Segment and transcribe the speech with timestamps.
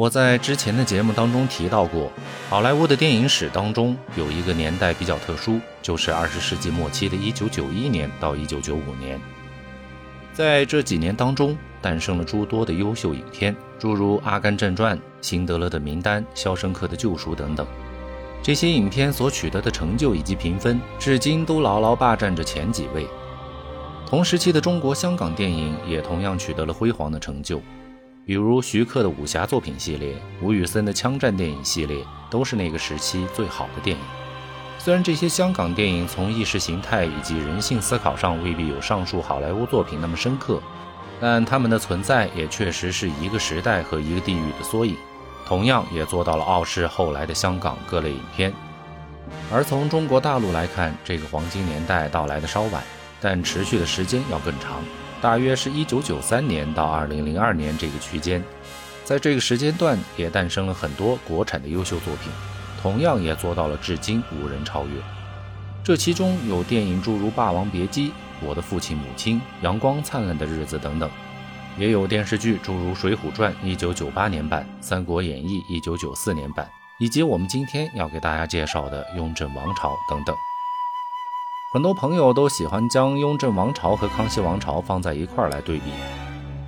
[0.00, 2.10] 我在之前的节目当中提到过，
[2.48, 9.20] 好莱坞的电影史当中有一个年代比较特殊，就是二十世纪末期的1991年到1995年。
[10.32, 17.66] 在这几年当中，诞生了诸多的优秀影片，诸如《阿甘正传》《辛德勒的名单》《肖申克的救赎》等等。
[18.42, 23.06] 这些影片所取得的成就以及评分，至今都牢牢霸占着前几位。
[24.06, 27.60] 同时期的中国香港电影也同样取得了辉煌的成就。
[28.30, 34.02] 比如徐克的武侠作品系列、吴宇森的枪战电影系列，都是那个时期最好的电影。
[34.78, 40.62] 虽然这些香港电影从意识形态以及人性思考上未必有上述好莱坞作品那么深刻，
[41.20, 44.94] 但他们的存在也确实是一个时代和一个地域的缩影，
[45.44, 48.54] 同样也做到了傲视后来的香港各类影片。
[49.52, 52.80] 而从中国大陆来看，这个黄金年代到来的稍晚，
[53.20, 54.80] 但持续的时间要更长。
[55.20, 58.42] 大约是一九九三年到二零零二年这个区间，
[59.04, 62.32] 在这个时间段也诞生了很多国产的优秀作品，
[62.80, 64.92] 同样也做到了至今无人超越。
[65.84, 68.08] 这其中有电影诸如《霸王别姬》
[68.40, 71.10] 《我的父亲母亲》《阳光灿烂的日子》等等，
[71.76, 76.66] 也有电视剧诸如《水浒传》一九九八年版、《三国演义》一九九四年版，
[76.98, 80.34] 以及我们今天要给大家介绍的《雍正王朝》等等。
[81.72, 85.92] 很多朋友都喜欢将雍正王朝和康熙王朝放在一块儿来对比。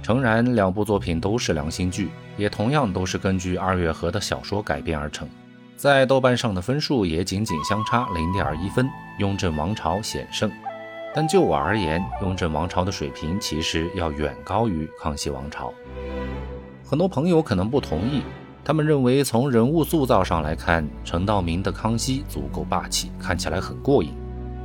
[0.00, 5.28] 诚然，两部作品都是良心剧，也同样都是根据二月河的小说改编而成，
[5.76, 10.48] 在豆瓣上的分数也仅仅相差零点一分，雍正王朝险胜。
[11.12, 15.74] 但就我而言，雍正王朝的水平其实要远高于康熙王朝。
[16.86, 18.22] 很多朋友可能不同意，
[18.64, 24.14] 他们认为从人物塑造上来看，陈道明的康熙足够霸气，看起来很过瘾。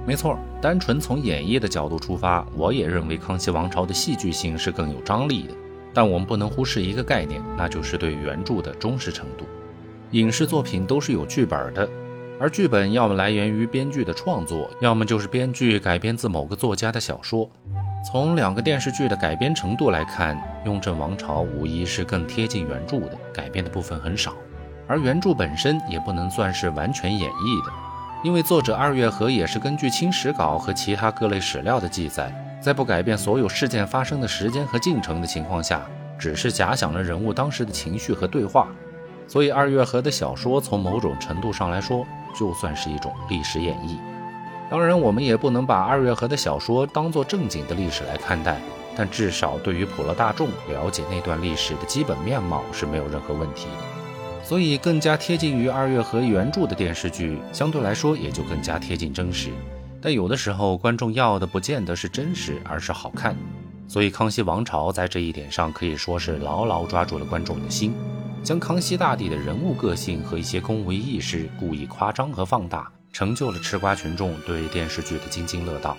[0.08, 5.54] 没错，单纯从演绎的角度出发，我也认为康熙王朝的戏剧性是更有张力的。
[5.93, 9.43] 但我们不能忽视一个概念，那就是对原著的忠实程度。
[10.11, 11.89] 影视作品都是有剧本的，
[12.39, 17.49] 而剧本要么来源于编剧的创作，要么就是编剧改编自某个作家的小说。
[18.09, 24.33] 从两个电视剧的改编程度来看，《雍正王朝》无疑是更贴近原著的，改编的部分很少，
[24.87, 27.71] 而原著本身也不能算是完全演绎的。
[28.23, 35.86] 因为作者二月河也是根据清史稿和其他各类史料的记载，在不改变所有事件发生的时间和进程的情况下，
[36.17, 38.67] 只是假想了人物当时的情绪和对话，
[39.27, 42.06] 所以二月河的小说从某种程度上来说，
[42.38, 43.98] 就算是一种历史演绎。
[44.70, 48.60] 当然，我们也不能把二月河的小说当作正经的历史来看待，
[48.98, 53.67] 但至少对于普罗大众了解那段历史的基本面貌是没有任何问题。
[54.47, 59.49] 所以，更加贴近于二月河原著的电视剧，相对来说也就更加贴近真实。
[60.02, 63.35] 但有的时候，观众要的不见得是真实，而是好看。
[63.89, 67.93] 所以，《康熙王朝》在这一点上可以说是牢牢抓住了观众的心，
[68.41, 75.97] 将康熙大帝的人物个性和一些恭维意识故意夸张和放大，成就了吃瓜群众对电视剧的津津乐道。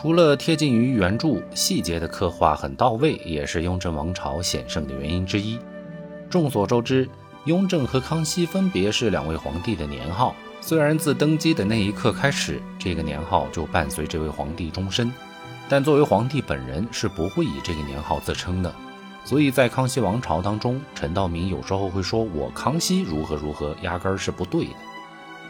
[0.00, 5.58] 除了贴近于原著，细节的刻画很到位，也是雍正王朝险胜的原因之一。
[6.30, 7.06] 众所周知，
[7.44, 15.12] 雍正和康熙分别是两位皇帝的年号，虽然自登基的那一刻开始，这个年号就伴随这位皇帝终身，
[15.68, 18.74] 但作为皇帝本人是不会以这个年号自称的。
[19.26, 24.74] 所以在康熙王朝当中，陈道明有时候会说我康熙如何如何，压根儿是不对的。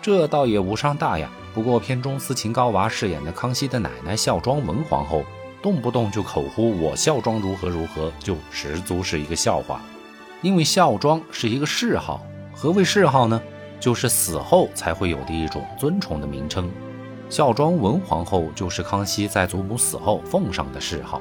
[0.03, 1.31] 这倒也无伤大雅。
[1.53, 5.25] 不过，片中斯琴高娃饰演的康熙的奶奶孝庄文皇后，
[5.61, 9.83] 动不动就口呼我孝庄如何如何，就十足是一个笑话。
[10.43, 12.25] 因为孝庄是一个谥号，
[12.55, 13.41] 何谓谥号呢？
[13.81, 16.71] 就是死后才会有的一种尊崇的名称。
[17.29, 21.21] 孝庄文皇后就是康熙在祖母死后奉上的谥号。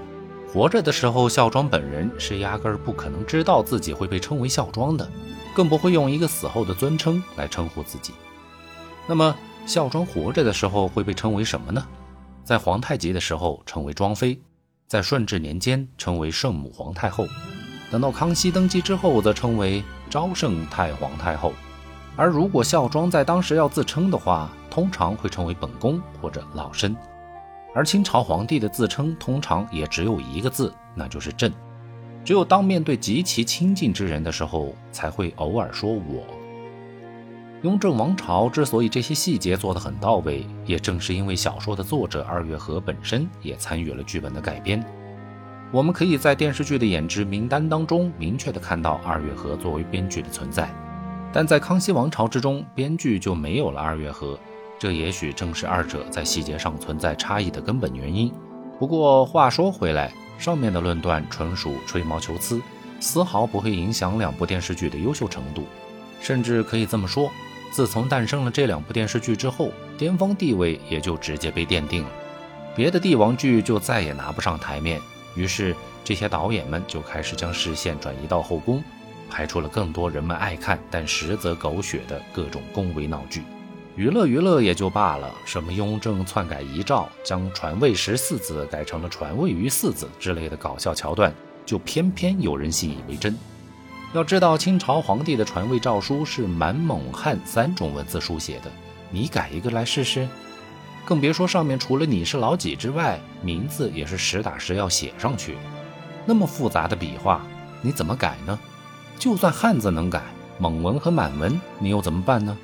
[0.51, 5.09] 活着的时候，孝庄本人是压根儿不可能知道自己会被称为孝庄的，
[5.55, 8.13] 更不会用一个死后的尊称来称呼自己。
[9.07, 9.35] 那么，
[9.69, 11.85] 孝庄活着的时候会被称为什么呢？
[12.43, 14.41] 在皇太极的时候称为庄妃，
[14.87, 17.27] 在顺治年间称为圣母皇太后，
[17.91, 21.53] 等到康熙登基之后则称为昭圣太皇太后。
[22.15, 26.95] 而如果孝庄在当时要自称的话，通常会称为本宫或者老身。
[27.75, 31.53] 而清朝皇帝的自称通常也只有一个字，那就是朕。
[32.25, 36.23] 只有当面对极其亲近之人的时候，才会偶尔说我。
[37.63, 44.81] 雍正王朝之所以这些细节做得很到位，也正是因为小说的作者二月河本身也参与了剧本的改编。
[45.69, 50.69] 我们可以在电视剧的演职名单当中明确的看到二月河作为编剧的存在，
[51.33, 54.39] 但在康熙王朝之中，编剧就没有了二月河，
[54.79, 58.31] 这也许正是二者在细节上存在差异的根本原因。
[58.79, 62.61] 不过话说回来，上面的论断纯属吹毛求疵，
[63.01, 65.65] 丝毫不会影响两部电视剧的优秀程度。
[66.21, 67.31] 甚至可以这么说，
[67.71, 72.09] 自从诞生了这两部电视剧之后，巅峰地位也就直接被奠定了，
[72.75, 74.99] 别的帝王剧就再也拿不上台面。
[75.35, 78.83] 于是，这些导演们就开始将视线转移到后宫，
[79.29, 83.43] 拍出了更多人们爱看但实则狗血的各种宫闱闹剧。
[83.95, 91.33] 娱乐娱乐也就罢了，什么雍正篡改遗诏，将传位十四子改成了传位于四子之类的搞笑桥段，
[91.65, 93.37] 就偏偏有人信以为真。
[94.13, 98.71] 要知道，清朝皇帝的传位诏书是满蒙汉三种文字书写的，
[99.11, 100.27] 你改一个来试试？
[101.05, 105.57] 更别说上面除了你是老几之外，名字也是实打实要写上去。
[106.25, 107.41] 那么复杂的笔画，
[107.81, 108.59] 你怎么改呢？
[109.17, 110.21] 就算汉字能改，
[110.57, 112.57] 蒙文和满文你又怎么办呢？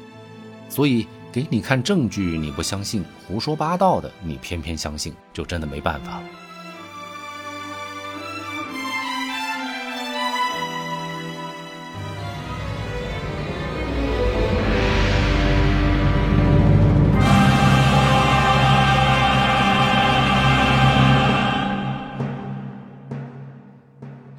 [0.70, 1.08] 所以。
[1.36, 6.24] 给你看证据，你不相信；胡说八道的，你偏偏相信，就真的没办法了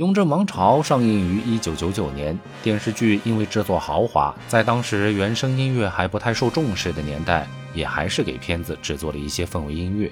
[0.07, 7.45] 雍正王朝》上映于一九九九年，电视剧因为制作豪华，在当时原声音乐还不太受重视的年代，
[7.75, 10.09] 也还是给片子制作了一些氛围音乐。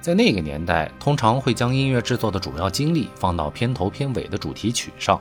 [0.00, 5.20] 在那个年代，通常会将音乐制作的主要精力放到片头片尾的主题曲上，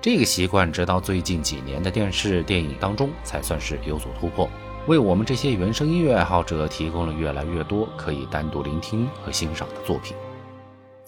[0.00, 4.48] 这个习惯直到最近几年的电视电影当中才算是有所突破，
[4.86, 10.14] 为我们这些原声音乐爱好者提供了越来越多可以单独聆听和欣赏的作品。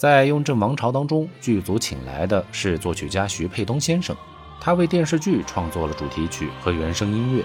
[0.03, 4.17] 在《雍正王朝》当中，剧组请来的是作曲家徐沛东先生，
[4.61, 7.45] 他为电视剧创作了主题曲和原声音乐。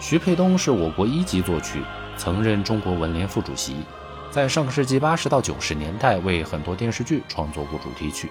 [0.00, 1.82] 徐沛东是我国一级作曲，
[2.16, 3.76] 曾任中国文联副主席，
[4.30, 8.30] 在上个世纪八十到九十年代为很多电视剧创作过主题曲。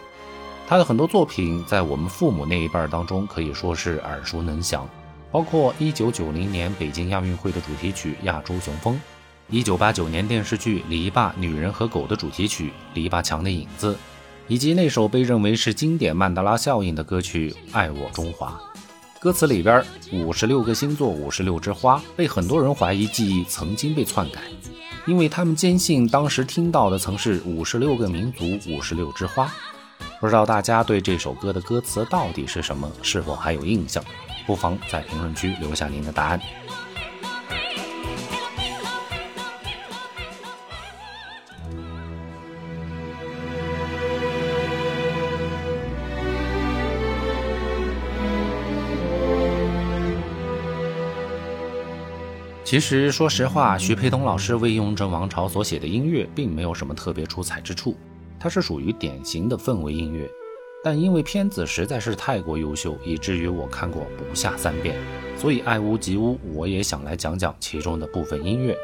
[0.68, 4.90] 他的很多作品在我们父母那一辈当中可以说是耳熟能详，
[5.32, 8.96] 包括一九九零年北京亚运会的主题曲《亚洲雄风》。
[9.50, 13.94] 一九八九年电视剧《篱笆女人和狗》的主题曲《篱笆墙的影子》，
[14.48, 18.60] 以及那首被认为是经典曼德拉效应的歌曲《爱我中华》，
[19.22, 24.42] 歌词里边五十六个星座五十六枝花，被很多人怀疑记忆曾经被篡改，
[25.06, 29.48] 因为他们坚信当时听到的曾是五十六个民族五十六枝花。
[30.20, 34.04] 不知道大家对这首歌的歌词到底是什么，是否还有印象？
[34.48, 36.42] 不妨在评论区留下您的答案。
[52.66, 57.96] 其实，说实话，徐沛东老师为《雍正王朝》所写的音乐并没有什么特别出彩之处，
[58.40, 60.28] 它是属于典型的氛围音乐。
[60.84, 64.96] 但因为片子实在是太过优秀，以至于我看过不下三遍，
[65.38, 68.76] 所以爱屋及乌，我也想来讲讲其中的部分音乐。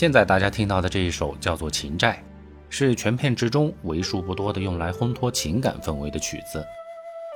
[0.00, 2.12] 现在大家听到的这一首叫做《情债》，
[2.70, 6.64] 是全片之中为数不多的用来烘托情感氛围的曲子。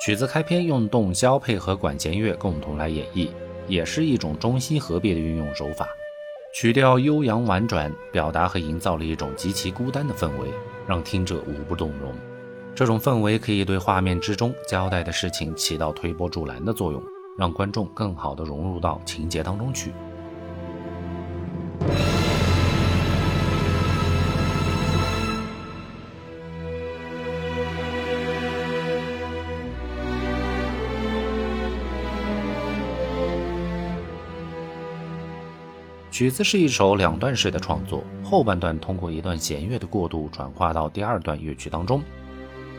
[0.01, 3.29] 曲子开篇用洞箫配合管弦乐共同来演绎，
[3.69, 5.87] 也是一种中西合璧的运用手法。
[6.55, 10.49] 曲调悠扬婉转，表达和营造了一种极其孤单的氛围，
[10.87, 12.15] 让听者无不动容。
[12.75, 17.03] 这种氛围可以对画面之中交代的事情起到推波助澜的作用，
[17.37, 19.93] 让观众更好地融入到情节当中去。
[36.15, 42.01] 曲子是一首两段式的创作，后半段通过一段弦乐的过渡转化到第二段乐曲当中，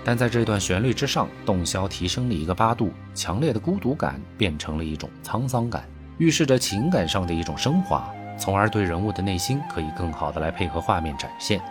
[0.05, 5.83] 但在这段旋律之上，洞箫提升了一个八度，强烈的孤独感变成了一种沧桑感，
[6.17, 11.61] 预示着情感上的一种升华，从而对人物的内心可以更好的来配合画面展现。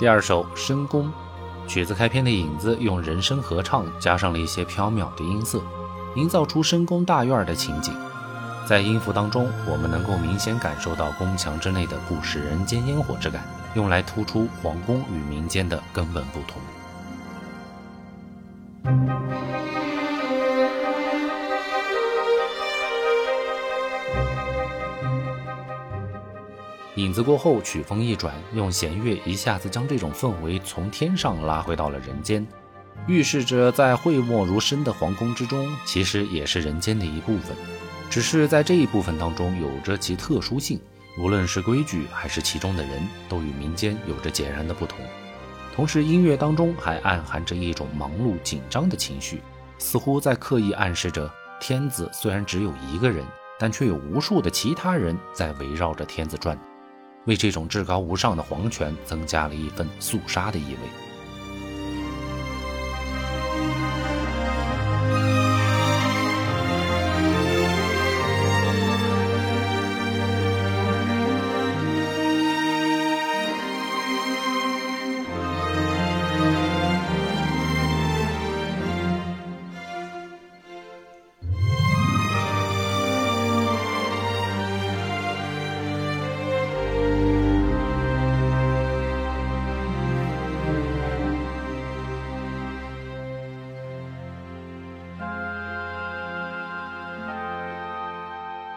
[0.00, 1.08] 第二首《深宫》，
[1.68, 5.60] 曲子开篇的影子用人声合唱加上了一些飘渺的音色，
[6.14, 7.94] 营造出深宫大院的情景。
[8.66, 16.58] 在音符当中，我们能够明显感受到宫墙之内的不食人间烟火之感，用来突出皇宫与民间的根本不同。
[27.00, 32.46] 影子过后，曲风一转，用弦乐一下子将这种氛围从天上拉回到了人间，
[33.06, 37.56] 预示着在讳莫如深的皇宫之中，其实也是人间的一部分。
[38.10, 40.78] 只是在这一部分当中有着其特殊性，
[41.18, 44.98] 无论是规矩还是其中的人，都与民间有着截然的不同。
[45.74, 49.40] 同时，音乐当中还暗含着一种忙碌紧张的情绪，
[49.78, 53.24] 似乎在刻意暗示着天子虽然只有一个人，
[53.58, 56.58] 但却有无数的其他人在围绕着天子转，
[57.26, 61.09] 为这种至高无上的皇权增加了一份肃杀的意味。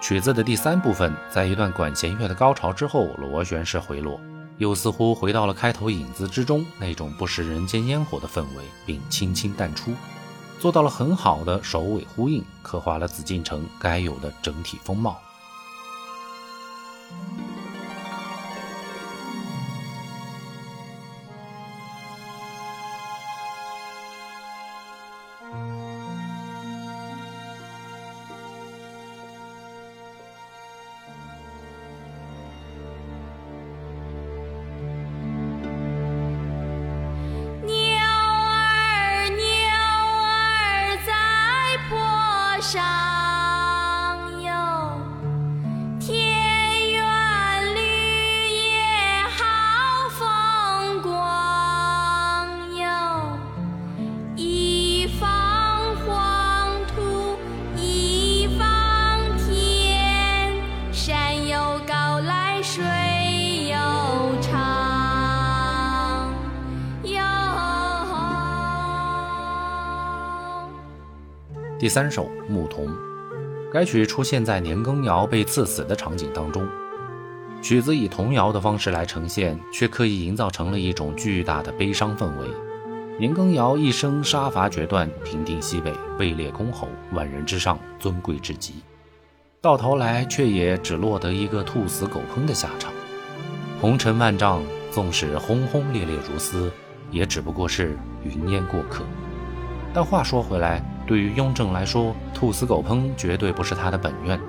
[0.03, 4.19] 曲子的第三部分，在一段管弦乐的高潮之后，螺旋式回落，
[4.57, 9.93] 又似乎回到了开头影子之中那种不食人间烟火的氛围，并轻轻淡出，
[10.59, 15.17] 做到了很好的首尾呼应，刻画了紫禁城该有的整体风貌。
[71.83, 72.87] 第三首《牧童》，
[73.69, 76.65] 该曲出现在年羹尧被赐死的场景当中，
[77.61, 82.47] 曲子以童谣的方式来呈现，却刻意营造成了一种巨大的悲伤氛围。
[83.19, 88.75] 年羹尧一生杀伐决断，平定西北，位列公侯，万人之上，尊贵至极，
[89.59, 92.93] 到头来却也只落得一个兔死狗烹的下场。
[93.81, 96.71] 红尘万丈，纵使轰轰烈烈如斯，
[97.11, 99.03] 也只不过是云烟过客。
[99.93, 100.81] 但话说回来。
[101.05, 104.39] 对于雍正来说，兔死狗烹绝对不是他的本愿。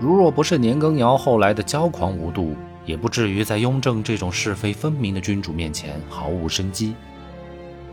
[0.00, 6.94] 如若不是年羹尧后来的骄狂无度，也不至于在雍正这种是非分明的君主面前毫无生机。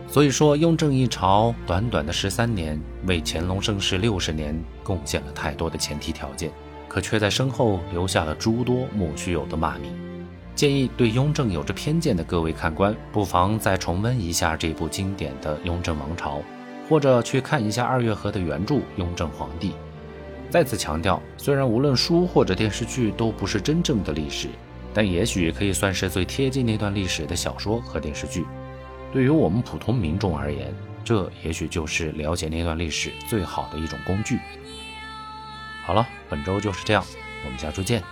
[0.07, 6.51] 所以说，雍正一朝短短的十三年，为乾隆盛世六十年贡献了太多的前提条件，
[6.89, 9.93] 可却在身后留下了诸多莫须有的骂名。
[10.53, 16.39] 建议对雍正有着偏见的各位看官，不妨再重温一下这部经典的《雍正王朝》。
[16.91, 19.69] 或者去看一下二月河的原著《雍正皇帝》。
[20.49, 24.49] 再次强调，虽然无论书或者电视剧都不是真正的历史，
[24.93, 28.45] 但也许可以算是最贴近那段历史的小说和电视剧。
[29.13, 34.37] 对于我们普通民众而言，这也许就是了解那段历史最好的一种工具。
[35.85, 37.01] 好了，本周就是这样，
[37.45, 38.03] 我们下周见。